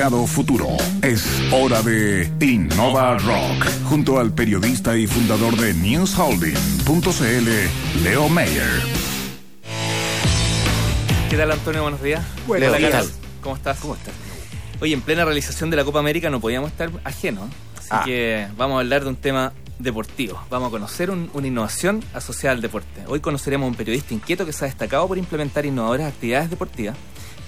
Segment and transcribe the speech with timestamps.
[0.00, 0.66] mercado futuro.
[1.02, 8.80] Es hora de Innova Rock, junto al periodista y fundador de newsholding.cl, Leo Mayer.
[11.28, 11.82] ¿Qué tal, Antonio?
[11.82, 12.24] Buenos días.
[12.46, 13.10] Bueno, Hola, ¿qué Carlos.
[13.10, 13.20] tal?
[13.42, 13.78] ¿Cómo estás?
[13.80, 14.14] ¿Cómo estás?
[14.80, 18.02] Oye, en plena realización de la Copa América no podíamos estar ajenos, así Ah.
[18.06, 20.40] que vamos a hablar de un tema deportivo.
[20.48, 23.02] Vamos a conocer un- una innovación asociada al deporte.
[23.06, 26.96] Hoy conoceremos a un periodista inquieto que se ha destacado por implementar innovadoras actividades deportivas,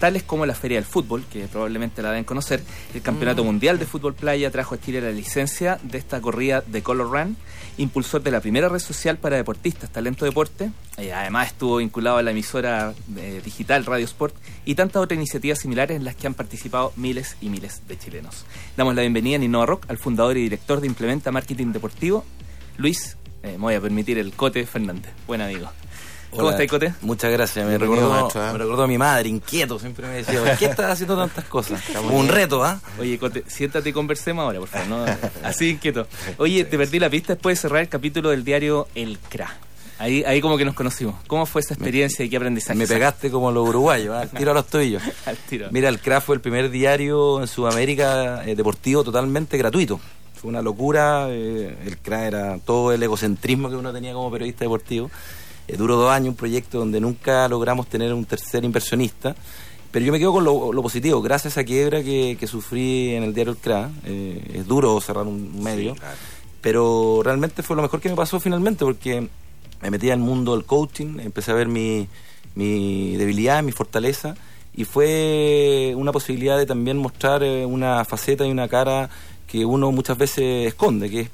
[0.03, 2.61] tales como la Feria del Fútbol, que probablemente la deben conocer,
[2.93, 3.05] el Mm.
[3.05, 7.09] Campeonato Mundial de Fútbol Playa trajo a Chile la licencia de esta corrida de Color
[7.09, 7.37] Run,
[7.79, 10.73] impulsor de la primera red social para deportistas, Talento Deporte.
[10.97, 14.35] Eh, además estuvo vinculado a la emisora eh, digital Radio Sport
[14.65, 18.45] y tantas otras iniciativas similares en las que han participado miles y miles de chilenos.
[18.77, 22.25] Damos la bienvenida en Innova Rock al fundador y director de Implementa Marketing Deportivo,
[22.77, 25.13] Luis, eh, me voy a permitir el Cote Fernández.
[25.29, 25.69] Buen amigo.
[26.37, 26.95] ¿Cómo estás, Cote?
[27.03, 27.65] Muchas gracias.
[27.67, 28.53] Me Bienvenido, recordó, maestro, ¿eh?
[28.53, 29.79] me recordó a mi madre, inquieto.
[29.79, 31.83] Siempre me decía, ¿por qué estás haciendo tantas cosas?
[31.95, 32.81] Como un reto, ¿ah?
[32.99, 34.89] Oye, Cote, siéntate y conversemos ahora, por favor.
[34.89, 35.05] ¿no?
[35.45, 36.07] Así inquieto.
[36.39, 39.55] Oye, te perdí la pista después de cerrar el capítulo del diario El CRA.
[39.99, 41.15] Ahí, ahí como que nos conocimos.
[41.27, 42.77] ¿Cómo fue esa experiencia y qué aprendizaje?
[42.79, 44.27] Me pegaste como los uruguayos, ¿ah?
[44.37, 45.03] tiro a los tuyos.
[45.27, 45.69] Al tiro.
[45.71, 50.01] Mira, el CRA fue el primer diario en Sudamérica eh, deportivo totalmente gratuito.
[50.41, 51.27] Fue una locura.
[51.29, 55.09] eh, el CRA era todo el egocentrismo que uno tenía como periodista deportivo.
[55.69, 59.35] Eh, duró dos años, un proyecto donde nunca logramos tener un tercer inversionista.
[59.91, 61.21] Pero yo me quedo con lo, lo positivo.
[61.21, 65.01] Gracias a esa quiebra que, que sufrí en el diario El CRA, eh, es duro
[65.01, 65.95] cerrar un medio.
[66.61, 69.29] pero realmente fue lo mejor que me pasó finalmente porque
[69.83, 72.09] me metí al mundo del coaching, empecé a ver mi,
[72.55, 74.37] mi debilidad, mi fortaleza
[74.75, 79.11] y fue una posibilidad de también mostrar eh, una faceta y una cara
[79.47, 81.31] que uno muchas veces esconde, que es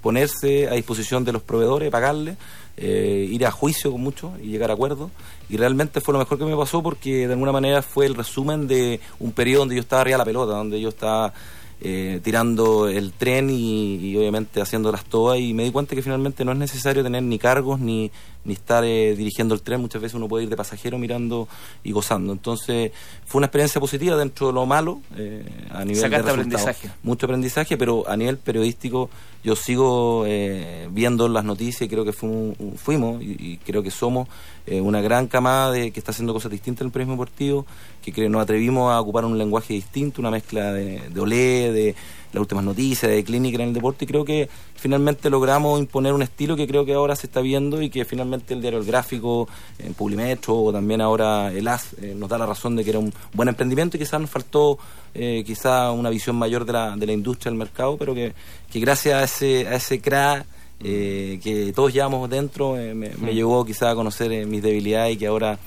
[0.00, 2.36] ponerse a disposición de los proveedores, pagarle,
[2.80, 5.10] eh, ir a juicio con muchos y llegar a acuerdos.
[5.48, 8.68] Y realmente fue lo mejor que me pasó porque de alguna manera fue el resumen
[8.68, 11.32] de un periodo donde yo estaba arriba de la pelota, donde yo estaba
[11.80, 16.44] eh, tirando el tren y, y obviamente haciéndolas todas y me di cuenta que finalmente
[16.44, 18.10] no es necesario tener ni cargos ni,
[18.44, 21.46] ni estar eh, dirigiendo el tren, muchas veces uno puede ir de pasajero mirando
[21.84, 22.32] y gozando.
[22.32, 22.92] Entonces
[23.26, 26.90] fue una experiencia positiva dentro de lo malo eh, a nivel Sacaste de aprendizaje.
[27.02, 29.10] Mucho aprendizaje, pero a nivel periodístico
[29.44, 34.28] yo sigo eh, viendo las noticias y creo que fuimos y, y creo que somos
[34.66, 37.66] eh, una gran camada de, que está haciendo cosas distintas en el periodismo deportivo,
[38.02, 41.94] que creo, nos atrevimos a ocupar un lenguaje distinto, una mezcla de, de olé, de
[42.32, 46.22] las últimas noticias, de clínica en el deporte, y creo que finalmente logramos imponer un
[46.22, 49.48] estilo que creo que ahora se está viendo y que finalmente el diario El Gráfico,
[49.78, 52.98] en Publimetro o también ahora el AS eh, nos da la razón de que era
[52.98, 54.78] un buen emprendimiento y quizás nos faltó
[55.14, 58.32] eh, quizá una visión mayor de la, de la industria del mercado, pero que,
[58.70, 60.44] que gracias a ese, a ese CRA
[60.80, 65.18] eh, que todos llevamos dentro eh, me, me llevó quizá a conocer mis debilidades y
[65.18, 65.58] que ahora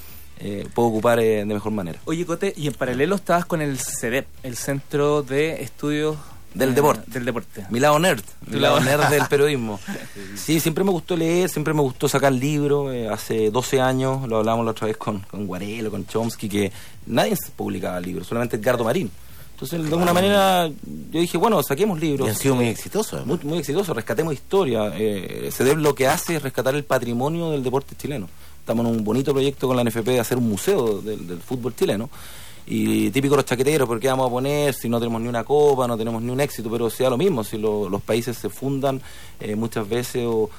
[0.44, 2.00] eh, puedo ocupar eh, de mejor manera.
[2.06, 6.18] Oye, Cote, y en paralelo estabas con el CEDEP, el Centro de Estudios
[6.54, 7.12] Del eh, Deporte.
[7.12, 7.66] Del deporte.
[7.70, 9.80] Mi lado nerd, mi lado nerd del periodismo.
[10.36, 12.94] Sí, siempre me gustó leer, siempre me gustó sacar libros.
[12.94, 16.72] eh, hace 12 años, lo hablamos la otra vez con, con Guarelo, con Chomsky, que
[17.06, 19.10] nadie publicaba libros, solamente Edgardo Marín.
[19.54, 22.28] Entonces, de alguna manera, yo dije, bueno, saquemos libros.
[22.28, 23.24] Y han sido muy exitosos.
[23.28, 24.92] Muy, muy exitoso, rescatemos historia.
[24.96, 28.28] Eh, CEDEP lo que hace es rescatar el patrimonio del deporte chileno.
[28.60, 31.76] Estamos en un bonito proyecto con la NFP de hacer un museo del, del fútbol
[31.76, 32.10] chileno.
[32.68, 35.88] Y típico los chaqueteros, ¿por qué vamos a poner si no tenemos ni una copa,
[35.88, 36.70] no tenemos ni un éxito?
[36.70, 39.02] Pero sea lo mismo, si lo- los países se fundan
[39.40, 40.50] eh, muchas veces o,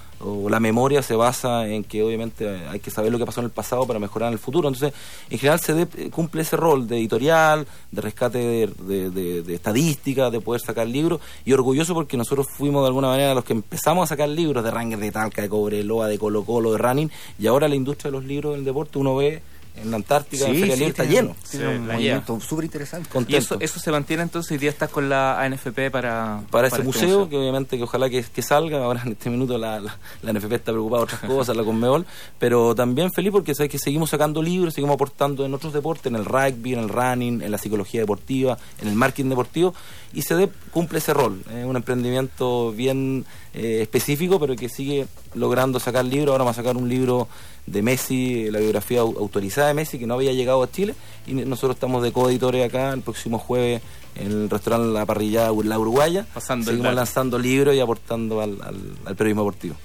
[0.49, 3.51] la memoria se basa en que obviamente hay que saber lo que pasó en el
[3.51, 4.69] pasado para mejorar en el futuro.
[4.69, 4.93] Entonces,
[5.31, 9.55] en general CEDEP eh, cumple ese rol de editorial, de rescate de, de, de- de
[9.55, 11.21] estadística, de poder sacar libros.
[11.45, 14.71] Y orgulloso porque nosotros fuimos de alguna manera los que empezamos a sacar libros de
[14.71, 17.11] Ranger, de Talca, de Cobreloa, de Colo Colo, de Running.
[17.41, 19.43] Y ahora la industria de los libros del deporte, uno ve
[19.77, 21.35] en la Antártica, en Feria Libre, está lleno.
[21.51, 23.09] tiene Sí, un movimiento súper interesante.
[23.29, 26.43] Y eso, eso se mantiene entonces, hoy día estás con la ANFP para...
[26.51, 29.57] para ese este museo, que obviamente que ojalá que, que salga, ahora en este minuto
[29.59, 32.07] la, la, la NFP está preocupada de otras cosas, la Conmebol,
[32.39, 36.17] pero también feliz porque sabes que seguimos sacando libros, seguimos aportando en otros deportes, en
[36.17, 39.75] el rugby, en el running, en la psicología deportiva, en el marketing deportivo,
[40.13, 43.25] y CEDEP cumple ese rol, es un emprendimiento bien
[43.55, 47.29] eh, específico, pero que sigue logrando sacar libros, ahora vamos a sacar un libro
[47.67, 50.95] de Messi, la biografía au- autorizada de Messi, que no había llegado a Chile,
[51.27, 53.81] y nosotros estamos de coeditores acá el próximo jueves
[54.17, 58.77] en el restaurante La Parrilla La Uruguaya, Pasando seguimos lanzando libros y aportando al, al,
[59.07, 59.77] al periodismo deportivo.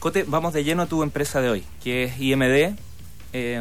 [0.00, 2.74] Cote, vamos de lleno a tu empresa de hoy, que es IMD.
[3.32, 3.60] Eh,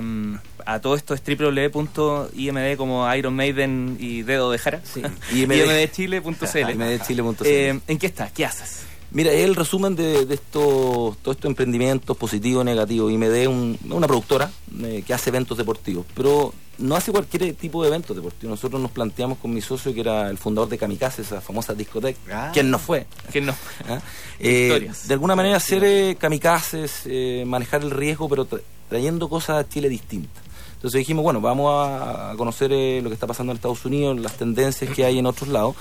[0.65, 4.81] a todo esto es www.imd como Iron Maiden y Dedo de Jara.
[4.83, 5.01] Sí.
[5.33, 6.69] IMDchile.cl.
[6.71, 7.45] IMDchile.cl.
[7.45, 8.31] Eh, ¿En qué estás?
[8.31, 8.85] ¿Qué haces?
[9.15, 13.11] Mira, es el resumen de, de estos, todos estos emprendimientos positivos, negativos.
[13.13, 14.51] Y me dé un- una productora
[14.83, 18.49] eh, que hace eventos deportivos, pero no hace cualquier tipo de evento deportivo.
[18.49, 22.19] Nosotros nos planteamos con mi socio, que era el fundador de Kamikaze, esa famosa discoteca,
[22.29, 22.51] Ah.
[22.53, 23.05] quien no fue.
[23.31, 23.53] Que no.
[23.87, 24.01] ¿ah?
[24.37, 29.63] Eh, de alguna manera hacer eh, kamikazes, eh, manejar el riesgo, pero tra- trayendo cosas
[29.63, 30.43] a Chile distintas.
[30.73, 34.19] Entonces dijimos, bueno, vamos a, a conocer eh, lo que está pasando en Estados Unidos,
[34.19, 35.75] las tendencias que hay en otros lados.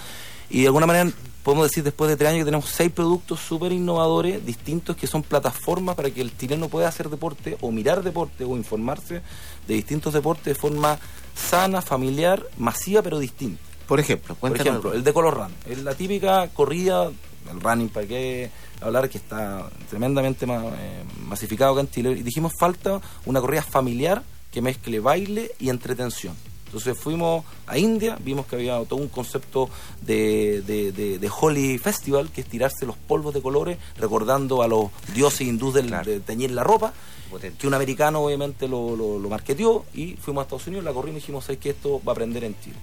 [0.50, 1.10] Y de alguna manera
[1.42, 5.22] podemos decir después de tres años que tenemos seis productos súper innovadores, distintos, que son
[5.22, 9.20] plataformas para que el chileno pueda hacer deporte o mirar deporte o informarse
[9.66, 10.98] de distintos deportes de forma
[11.34, 13.60] sana, familiar, masiva, pero distinta.
[13.86, 15.54] Por ejemplo, Por ejemplo, el de Color Run.
[15.68, 17.10] Es la típica corrida,
[17.50, 18.50] el running, para qué
[18.80, 22.12] hablar, que está tremendamente ma- eh, masificado acá en Chile.
[22.12, 26.34] Y dijimos, falta una corrida familiar que mezcle baile y entretención.
[26.74, 29.70] Entonces fuimos a India, vimos que había todo un concepto
[30.02, 34.66] de, de, de- de Holy Festival, que es tirarse los polvos de colores, recordando a
[34.66, 36.10] los dioses hindúes del, Claro.
[36.10, 36.92] de teñir la ropa
[37.30, 37.58] Potente.
[37.58, 41.18] que un americano obviamente lo, lo, lo marketeó y fuimos a Estados Unidos, la corrimos
[41.18, 42.76] y dijimos, ¿sabes que esto va a aprender en Chile?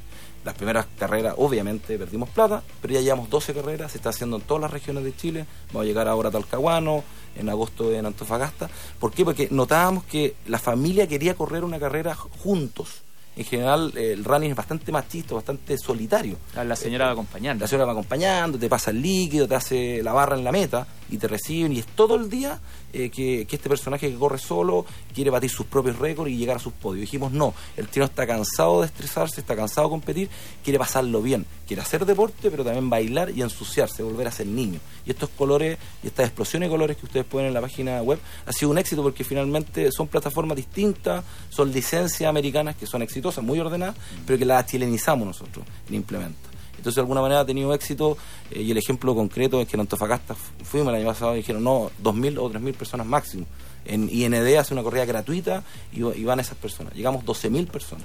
[0.46, 4.44] Las primeras carreras, obviamente, perdimos plata, pero ya llevamos 12 carreras, se está haciendo en
[4.44, 7.04] todas las regiones de Chile, vamos a llegar ahora a Talcahuano,
[7.36, 8.70] en agosto en Antofagasta.
[9.02, 9.26] ¿Por qué?
[9.26, 13.02] Porque notábamos que la familia quería correr una carrera juntos.
[13.42, 16.38] En general, eh, el running es bastante machista, bastante solitario.
[16.54, 17.64] La señora va acompañando.
[17.64, 20.86] La señora va acompañando, te pasa el líquido, te hace la barra en la meta
[21.10, 22.60] y te reciben y es todo el día
[22.94, 26.58] eh, que, que este personaje que corre solo quiere batir sus propios récords y llegar
[26.58, 27.02] a sus podios.
[27.02, 30.30] Dijimos, no, el tío está cansado de estresarse, está cansado de competir,
[30.64, 34.80] quiere pasarlo bien, quiere hacer deporte, pero también bailar y ensuciarse, volver a ser niño.
[35.06, 38.20] Y estos colores y estas explosiones de colores que ustedes pueden en la página web
[38.46, 43.31] ha sido un éxito porque finalmente son plataformas distintas, son licencias americanas que son exitosas,
[43.39, 43.95] muy ordenadas,
[44.25, 46.50] pero que las chilenizamos nosotros en implementa.
[46.72, 48.18] Entonces, de alguna manera ha tenido éxito
[48.50, 51.38] eh, y el ejemplo concreto es que en Antofagasta fu- fuimos el año pasado y
[51.38, 53.45] dijeron, no, 2.000 o 3.000 personas máximo.
[53.86, 55.63] En IND hace una corrida gratuita
[55.94, 56.94] y, y van esas personas.
[56.95, 58.04] Llegamos 12.000 personas.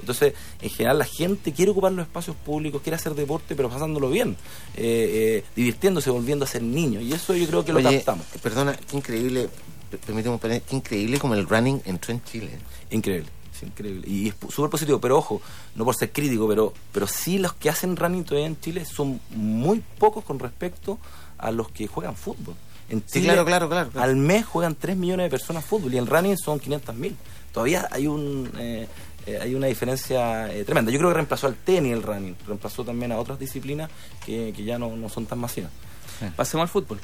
[0.00, 4.10] Entonces, en general, la gente quiere ocupar los espacios públicos, quiere hacer deporte, pero pasándolo
[4.10, 4.36] bien,
[4.76, 7.00] eh, eh, divirtiéndose, volviendo a ser niño.
[7.00, 8.26] Y eso yo creo que lo Oye, captamos.
[8.42, 9.48] perdona, qué increíble,
[9.90, 12.50] per- permíteme qué increíble como el running entró en Chile.
[12.90, 13.28] Increíble,
[13.58, 14.06] sí, increíble.
[14.08, 15.40] Y es súper positivo, pero ojo,
[15.74, 19.20] no por ser crítico, pero, pero sí los que hacen running todavía en Chile son
[19.30, 20.98] muy pocos con respecto
[21.38, 22.54] a los que juegan fútbol.
[22.88, 24.04] En Sí, Chile, claro, claro, claro, claro.
[24.08, 27.16] Al mes juegan 3 millones de personas fútbol y en running son 500 mil.
[27.52, 28.50] Todavía hay un...
[28.58, 28.86] eh,
[29.26, 30.92] eh, hay una diferencia eh, tremenda.
[30.92, 33.90] Yo creo que reemplazó al tenis el running, reemplazó también a otras disciplinas
[34.26, 35.70] que, que ya no, no son tan masivas.
[36.36, 37.00] Pasemos al fútbol.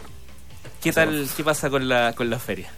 [0.83, 2.71] ¿Qué tal, qué pasa con la, con la feria?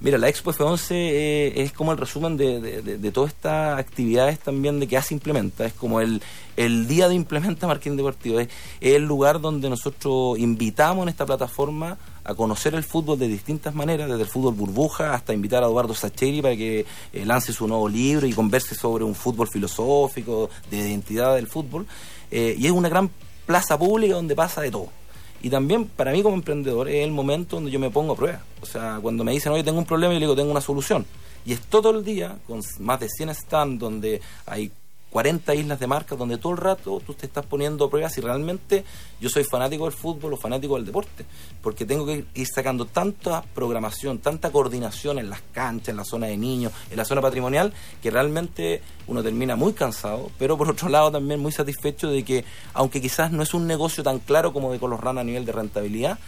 [0.00, 4.78] Mira, la Expo F11 eh, es como el resumen de, de, todas estas actividades también
[4.78, 5.64] de que hace Implementa.
[5.66, 6.22] Es como el,
[6.56, 8.38] el día de Implementa Marketing Deportivo.
[8.38, 8.48] Es,
[8.80, 13.74] es el lugar donde nosotros invitamos en esta plataforma a conocer el fútbol de distintas
[13.74, 17.66] maneras, desde el fútbol burbuja hasta invitar a Eduardo Sacheri para que eh, lance su
[17.66, 21.86] nuevo libro y converse sobre un fútbol filosófico, de identidad del fútbol.
[22.30, 23.10] Eh, y es una gran
[23.46, 24.97] plaza pública donde pasa de todo.
[25.40, 28.42] Y también para mí como emprendedor es el momento donde yo me pongo a prueba.
[28.60, 31.06] O sea, cuando me dicen, oye, tengo un problema, yo le digo, tengo una solución.
[31.44, 34.70] Y es todo el día, con más de 100 stands, donde hay
[35.10, 38.20] 40 islas de marcas, donde todo el rato tú te estás poniendo a prueba si
[38.20, 38.84] realmente
[39.20, 41.24] yo soy fanático del fútbol o fanático del deporte.
[41.62, 46.26] Porque tengo que ir sacando tanta programación, tanta coordinación en las canchas, en la zona
[46.26, 47.72] de niños, en la zona patrimonial,
[48.02, 52.44] que realmente uno termina muy cansado, pero por otro lado también muy satisfecho de que,
[52.74, 55.52] aunque quizás no es un negocio tan claro como de Color Run a nivel de
[55.52, 56.18] rentabilidad,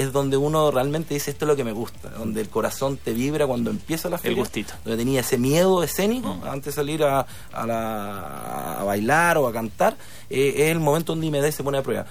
[0.00, 3.12] es donde uno realmente dice esto es lo que me gusta, donde el corazón te
[3.12, 4.74] vibra cuando empieza la feria, gustito.
[4.84, 9.52] donde tenía ese miedo escénico antes de salir a, a la- a bailar o a
[9.52, 9.96] cantar,
[10.30, 12.06] eh, es el momento donde IMD se pone a prueba.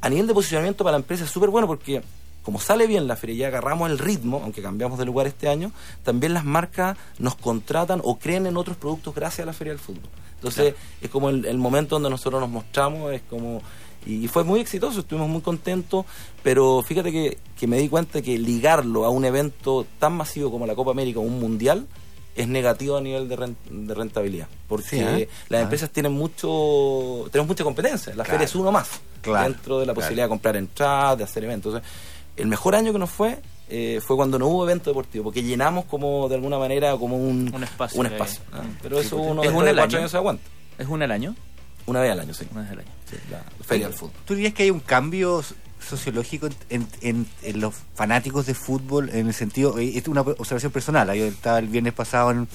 [0.00, 2.02] A nivel de posicionamiento para la empresa es súper bueno porque
[2.42, 5.70] como sale bien la feria y agarramos el ritmo, aunque cambiamos de lugar este año,
[6.02, 9.78] también las marcas nos contratan o creen en otros productos gracias a la feria del
[9.80, 10.08] fútbol.
[10.36, 13.62] Entonces es como el, el momento donde nosotros nos mostramos, es como...
[14.06, 16.04] Y fue muy exitoso, estuvimos muy contentos,
[16.42, 20.66] pero fíjate que, que me di cuenta que ligarlo a un evento tan masivo como
[20.66, 21.86] la Copa América o un mundial
[22.34, 24.48] es negativo a nivel de, ren- de rentabilidad.
[24.66, 25.28] Porque Sí, ¿eh?
[25.48, 25.62] las Ah.
[25.64, 28.10] empresas tienen mucho tenemos mucha competencia.
[28.14, 28.30] La Claro.
[28.30, 28.88] feria es uno más
[29.20, 29.94] Claro, dentro de la claro.
[30.00, 31.74] posibilidad de comprar entradas, de hacer eventos.
[31.74, 31.90] Entonces,
[32.36, 35.84] el mejor año que nos fue eh, fue cuando no hubo evento deportivo, porque llenamos
[35.86, 38.42] como de alguna manera como un, Un espacio un de- espacio.
[38.52, 38.76] Mm.
[38.82, 39.98] Pero Sí, eso porque- uno ¿Es de cuatro año?
[39.98, 40.42] años se aguanta.
[40.78, 41.34] ¿Es una al año?
[41.86, 42.46] Una vez al año, sí.
[42.52, 42.88] Una vez al año.
[43.10, 44.14] Sí, la feria del fútbol.
[44.24, 45.42] ¿Tú dirías que hay un cambio
[45.80, 50.70] sociológico en, en- en los fanáticos de fútbol en el sentido, eh, es una observación
[50.70, 52.46] personal, yo estaba el viernes pasado en,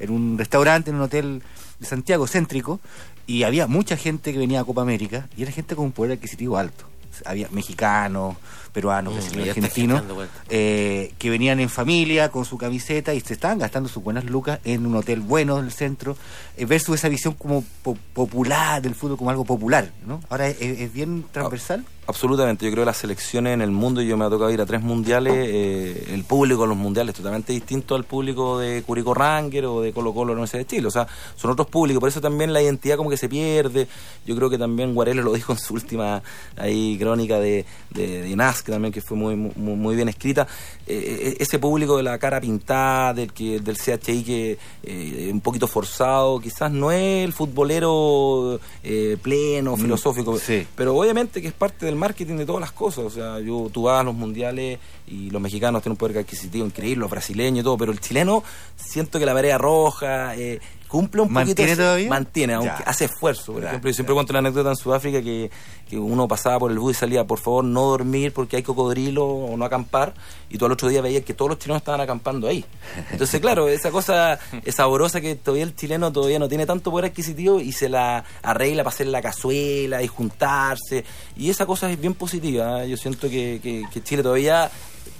[0.00, 1.42] en un restaurante, en un hotel
[1.78, 2.80] de Santiago céntrico,
[3.26, 6.12] y había mucha gente que venía a Copa América y era gente con un poder
[6.18, 6.84] adquisitivo alto.
[7.24, 8.36] Había mexicanos,
[8.74, 10.02] peruanos, Mm, brasileños, está argentinos,
[10.50, 14.58] eh, que venían en familia con su camiseta y se estaban gastando sus buenas lucas
[14.64, 16.16] en un hotel bueno del centro,
[16.58, 20.20] eh, versus esa visión como po- popular del fútbol, como algo popular, ¿no?
[20.28, 21.84] Ahora es, es bien transversal.
[22.06, 24.66] Absolutamente, yo creo que las selecciones en el mundo, yo me ha tocado ir a
[24.66, 29.14] tres mundiales, eh, el público de los mundiales es totalmente distinto al público de Curicó
[29.14, 32.10] Ranger o de Colo Colo en Universidad de Chile, o sea, son otros públicos, por
[32.10, 33.88] eso también la identidad como que se pierde,
[34.26, 36.22] yo creo que también Guarelo lo dijo en su última
[36.58, 40.46] ahí crónica de, de, de Nazca también, que fue muy, muy, muy bien escrita,
[40.86, 45.66] Eh, ese público de la cara pintada, del, que, del CHI que eh, un poquito
[45.66, 50.66] forzado, quizás no es el futbolero eh, pleno, Mm, filosófico, sí.
[50.76, 53.04] pero obviamente que es parte del marketing de todas las cosas.
[53.04, 56.66] O sea, yo, tú vas a los mundiales y los mexicanos tienen un poder adquisitivo
[56.66, 58.42] increíble, los brasileños y todo, pero el chileno
[58.76, 60.60] siento que la marea roja eh,
[60.94, 61.72] cumple un ¿Mantiene poquito.
[61.72, 62.08] ese- todavía?
[62.08, 62.90] Mantiene, aunque Ya.
[62.90, 63.52] hace esfuerzo.
[63.54, 65.50] Por Ya, ejemplo, yo siempre cuento la anécdota en Sudáfrica que,
[65.90, 69.26] que uno pasaba por el bus y salía, por favor, no dormir porque hay cocodrilo
[69.26, 70.14] o no acampar,
[70.48, 72.64] y tú al otro día veías que todos los chilenos estaban acampando ahí.
[73.10, 77.06] Entonces, claro, esa cosa es saborosa que todavía el chileno todavía no tiene tanto poder
[77.06, 81.04] adquisitivo y se la arregla para hacer la cazuela y juntarse.
[81.36, 82.84] Y esa cosa es bien positiva.
[82.84, 82.88] ¿eh?
[82.90, 84.70] Yo siento que, que- que Chile todavía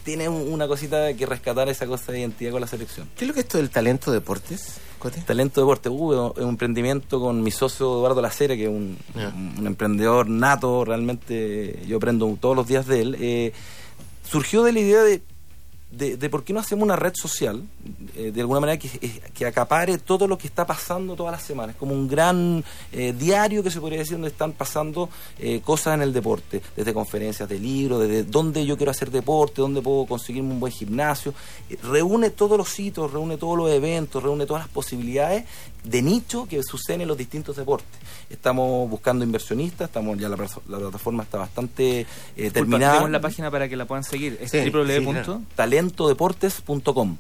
[0.04, 3.08] tiene un- una cosita que rescatar esa cosa de identidad con la selección.
[3.16, 5.20] ¿Qué es lo que es esto del talento deportes, Cote?
[5.23, 9.28] Talento Deporte, uh, es un emprendimiento con mi socio Eduardo Lacera, que es un, Ya.
[9.28, 13.16] un- un emprendedor nato, realmente yo aprendo todos los días de él.
[13.20, 13.52] Eh,
[14.28, 15.23] surgió de la idea de,
[15.96, 17.62] de, por qué no hacemos una red social,
[18.16, 21.42] eh, de alguna manera que, eh, que acapare todo lo que está pasando todas las
[21.42, 25.08] semanas, como un gran eh, diario que se podría decir donde están pasando
[25.38, 29.62] eh, cosas en el deporte, desde conferencias de libros, desde dónde yo quiero hacer deporte,
[29.62, 31.34] dónde puedo conseguirme un buen gimnasio,
[31.82, 35.44] reúne todos los hitos, reúne todos los eventos, reúne todas las posibilidades
[35.84, 37.98] de nicho que suceden en los distintos deportes.
[38.31, 42.95] Estamos buscando inversionistas, estamos ya la, plataforma está bastante eh, terminada.
[42.95, 44.38] demos la página para que la puedan seguir.
[44.40, 44.87] Es Sí, www.
[44.99, 45.43] sí, claro.
[45.54, 47.16] talentodeportes.com.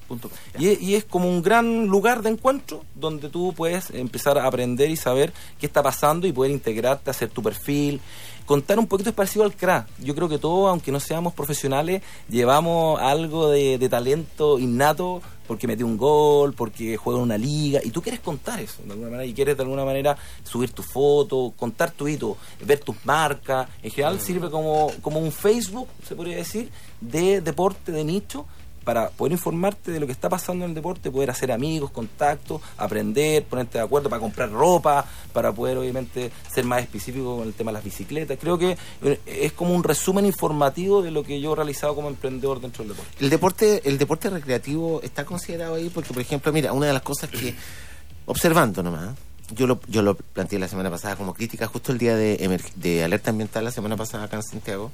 [0.58, 4.46] Y, es- y es como un gran lugar de encuentro donde tú puedes empezar a
[4.46, 8.00] aprender y saber qué está pasando y poder integrarte, hacer tu perfil.
[8.46, 9.86] Contar un poquito es parecido al CRA.
[10.00, 15.66] Yo creo que todos, aunque no seamos profesionales, llevamos algo de, de talento innato porque
[15.66, 19.10] metió un gol, porque juega en una liga, y tú quieres contar eso de alguna
[19.10, 23.68] manera, y quieres de alguna manera subir tu foto, contar tu hito, ver tus marcas.
[23.82, 26.70] En general sirve como, como un Facebook, se podría decir,
[27.00, 28.46] de deporte de nicho,
[28.84, 32.60] para poder informarte de lo que está pasando en el deporte, poder hacer amigos, contactos,
[32.76, 37.54] aprender, ponerte de acuerdo para comprar ropa, para poder obviamente ser más específico con el
[37.54, 38.38] tema de las bicicletas.
[38.40, 42.08] Creo que eh, es como un resumen informativo de lo que yo he realizado como
[42.08, 43.24] emprendedor dentro del deporte.
[43.24, 47.02] El deporte, el deporte recreativo está considerado ahí porque, por ejemplo, mira, una de las
[47.02, 47.54] cosas que,
[48.26, 49.16] observando nomás,
[49.54, 53.04] yo lo, yo lo planteé la semana pasada como crítica, justo el día de, de
[53.04, 54.90] alerta ambiental la semana pasada acá en Santiago.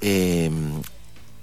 [0.00, 0.50] Eh,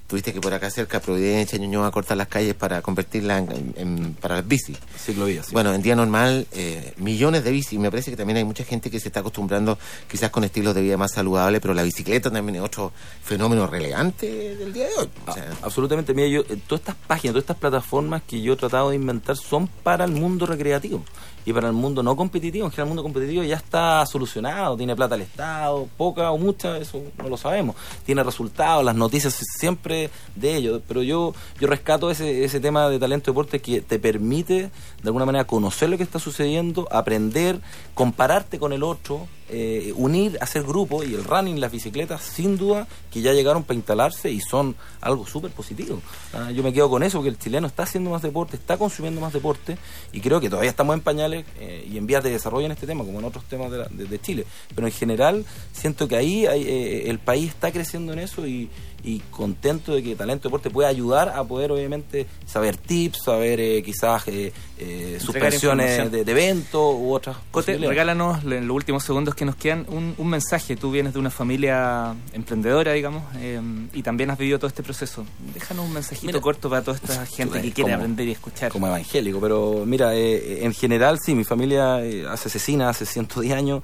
[0.10, 4.36] tuviste que por acá cerca Providencia, Ñuñoa, cortar las calles para convertirlas en, en- para
[4.38, 4.78] las bicis.
[4.98, 5.46] Ciclovías.
[5.46, 5.54] sí.
[5.54, 7.80] Bueno, en día normal, eh, millones de bicis.
[7.80, 9.78] Me parece que también hay mucha gente que se está acostumbrando
[10.10, 12.92] quizás con estilos de vida más saludables, pero la bicicleta también es otro
[13.24, 15.10] fenómeno relevante del día de hoy.
[15.28, 16.14] O sea, A- absolutamente.
[16.16, 19.38] Mira, yo, eh, todas estas páginas, todas estas plataformas que yo he tratado de inventar
[19.38, 21.04] son para el mundo recreativo
[21.46, 22.66] y para el mundo no competitivo.
[22.66, 26.78] En general, el mundo competitivo ya está solucionado, tiene plata el Estado, poca o mucha,
[26.78, 27.76] eso no lo sabemos.
[28.06, 30.82] Tiene resultados, las noticias siempre de ello.
[30.88, 34.72] Pero yo, yo rescato ese, ese tema de talento deporte que te permite de
[35.06, 37.60] alguna manera conocer lo que está sucediendo, aprender,
[37.94, 42.88] compararte con el otro, eh, unir, hacer grupo y el running, las bicicletas, sin duda
[43.12, 46.02] que ya llegaron para instalarse y son algo súper positivo.
[46.34, 49.20] Ah, yo me quedo con eso porque el chileno está haciendo más deporte, está consumiendo
[49.22, 49.78] más deporte
[50.12, 52.86] y creo que todavía estamos en pañales eh, y en vías de desarrollo en este
[52.88, 54.46] tema, como en otros temas de, la- de- Chile.
[54.76, 58.70] Pero en general siento que ahí hay, eh, el país está creciendo en eso y,
[59.04, 63.82] y contento de que Talento Deporte pueda ayudar a poder obviamente saber tips, saber eh,
[63.84, 67.90] quizás eh, eh, suspensiones de, de eventos u otras Cote, posibilidades.
[67.90, 70.76] regálanos en los últimos segundos que nos quedan un, un mensaje.
[70.76, 73.60] Tú vienes de una familia emprendedora, digamos, eh,
[73.94, 75.26] y también has vivido todo este proceso.
[75.54, 78.72] Déjanos un mensajito Mira, corto para toda esta gente que quiere como- aprender y escuchar.
[78.72, 83.54] como evangélico, pero mira, eh, en general sí, mi familia eh, hace asesina hace 110
[83.54, 83.84] años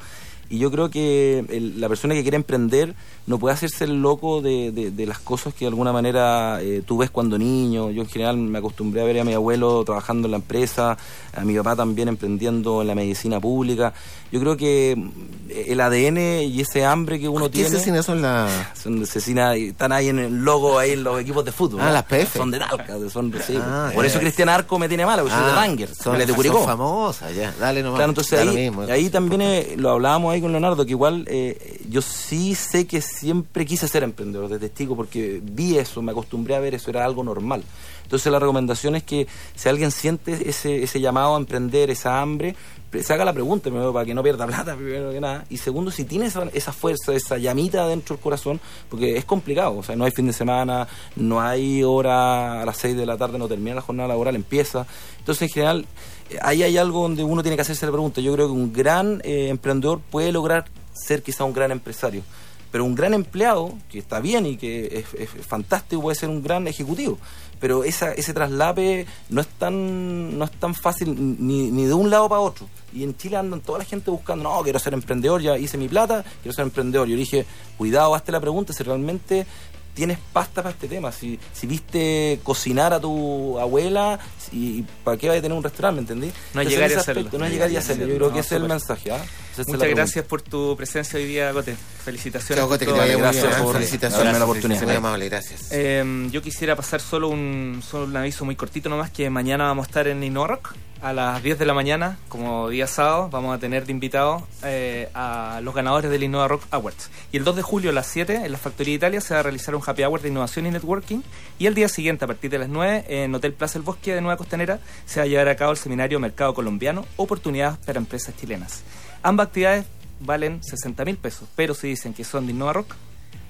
[0.50, 2.94] y yo creo que el- la persona que quiere emprender
[3.28, 6.84] no puede hacerse el loco de, de- de las cosas que de alguna manera eh,
[6.86, 7.90] tú ves cuando niño.
[7.92, 10.98] Yo en general me acostumbré a ver a mi abuelo trabajando en la empresa,
[11.36, 13.94] a mi papá también emprendiendo en la medicina pública.
[14.32, 17.70] Yo creo que mm, el ADN y ese hambre que uno ¿qué tiene...
[17.70, 18.52] asesinas son las...
[18.78, 21.80] Son están ahí en el logo, ahí en los equipos de fútbol.
[21.82, 21.94] Ah, ¿no?
[21.94, 22.38] las PF.
[22.38, 23.58] Son de Talca, son sí.
[23.60, 26.66] Ah, Por eso Cristian Arco me tiene mala, porque soy de Ranger, son, de son
[26.66, 27.54] famosas, ya.
[27.60, 27.98] Dale nomás.
[27.98, 28.82] Claro, entonces ahí, mismo.
[28.84, 33.02] ahí también eh, lo hablábamos ahí con Leonardo, que igual eh, yo sí sé que
[33.02, 37.06] siempre quise ser emprendedor desde chico porque vi eso, me acostumbré a ver eso, era
[37.06, 37.64] algo normal.
[38.04, 42.56] Entonces la recomendación es que si alguien siente ese, ese llamado a emprender, esa hambre,
[43.04, 45.46] se haga la pregunta primero para que no pierda plata, primero que nada.
[45.50, 49.78] Y segundo, si tiene esa, esa fuerza, esa llamita dentro del corazón, porque es complicado,
[49.78, 53.18] o sea, no hay fin de semana, no hay hora a las 6 de la
[53.18, 54.86] tarde, no termina la jornada laboral, empieza.
[55.20, 55.86] Entonces en general,
[56.30, 58.22] eh, ahí hay algo donde uno tiene que hacerse la pregunta.
[58.22, 60.66] Yo creo que un gran eh, emprendedor puede lograr
[60.96, 62.24] ser quizá un gran empresario.
[62.72, 66.44] Pero un gran empleado, que está bien y que es, es fantástico, puede ser un
[66.44, 67.18] gran ejecutivo.
[67.60, 72.10] Pero esa, ese traslape no es tan, no es tan fácil ni, ni de un
[72.10, 72.68] lado para otro.
[72.94, 75.88] Y en Chile andan toda la gente buscando, no, quiero ser emprendedor, ya hice mi
[75.88, 77.08] plata, quiero ser emprendedor.
[77.08, 77.46] Yo dije,
[77.78, 79.46] cuidado, hazte la pregunta si realmente
[79.94, 81.12] tienes pasta para este tema.
[81.12, 85.96] Si, si viste cocinar a tu abuela, si, ¿para qué vas a tener un restaurante?
[85.96, 86.28] ¿Me entendí?
[86.54, 87.30] No es Entonces, llegar ese hacerlo.
[87.40, 88.08] No llegar y hacerlo.
[88.08, 89.12] Yo creo que ese es el mensaje.
[89.12, 89.26] ¿ah?
[89.58, 91.76] Muchas gracias por tu presencia hoy día, Gote.
[92.04, 92.66] Felicitaciones.
[92.66, 93.20] Cote, que te vaya bien.
[93.20, 93.62] Gracias ¿eh?
[93.62, 94.38] por Felicitaciones.
[94.38, 94.84] la oportunidad.
[94.84, 95.70] Muy amable, gracias.
[95.72, 99.86] Eh, yo quisiera pasar solo un, solo un aviso muy cortito nomás, que mañana vamos
[99.86, 103.60] a estar en Innorock a las 10 de la mañana, como día sábado, vamos a
[103.60, 107.12] tener de invitados eh, a los ganadores del Innova Rock Awards.
[107.32, 109.44] Y el 2 de julio a las 7 en la Factoría Italia se va a
[109.44, 111.22] realizar un Happy Hour de innovación y networking.
[111.60, 114.22] Y el día siguiente, a partir de las 9, en Hotel Plaza El Bosque de
[114.22, 118.36] Nueva Costanera, se va a llevar a cabo el seminario Mercado Colombiano, Oportunidades para Empresas
[118.36, 118.84] Chilenas.
[119.26, 119.86] Ambas actividades
[120.20, 122.94] valen 60 mil pesos, pero si dicen que son de Innova Rock,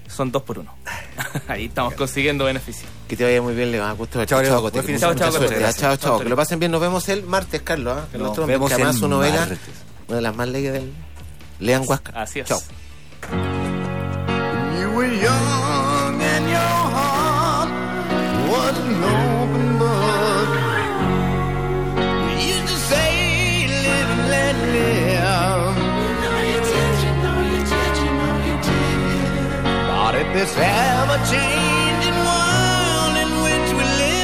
[0.08, 0.74] son dos por uno.
[1.48, 2.88] Ahí estamos consiguiendo beneficios.
[3.06, 4.24] Que te vaya muy bien, le va a gustar.
[4.24, 4.42] Chao.
[4.42, 4.70] Chao.
[4.70, 5.96] Ya, Chao, chao.
[5.98, 6.72] Chao, Que lo pasen bien.
[6.72, 8.06] Nos vemos el martes, Carlos.
[8.10, 9.58] Que Nos nosotros, vemos que además el su novela, martes.
[10.08, 10.92] una de las más leídas del.
[11.60, 12.22] Lean Huasca.
[12.22, 12.46] Así es.
[12.46, 12.60] Chao.
[30.46, 31.95] is ever changing.